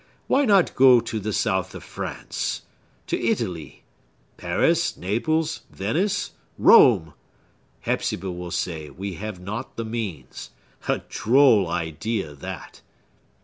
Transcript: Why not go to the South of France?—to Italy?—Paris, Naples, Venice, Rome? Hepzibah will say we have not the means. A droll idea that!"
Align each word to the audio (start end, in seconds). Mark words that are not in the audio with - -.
Why 0.25 0.45
not 0.45 0.73
go 0.73 0.99
to 0.99 1.19
the 1.19 1.31
South 1.31 1.75
of 1.75 1.83
France?—to 1.83 3.21
Italy?—Paris, 3.23 4.97
Naples, 4.97 5.61
Venice, 5.69 6.31
Rome? 6.57 7.13
Hepzibah 7.81 8.31
will 8.31 8.49
say 8.49 8.89
we 8.89 9.13
have 9.13 9.39
not 9.39 9.75
the 9.75 9.85
means. 9.85 10.49
A 10.87 11.03
droll 11.07 11.67
idea 11.69 12.33
that!" 12.33 12.81